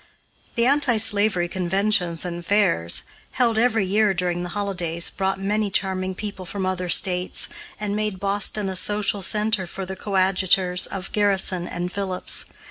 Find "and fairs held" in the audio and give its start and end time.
2.25-3.59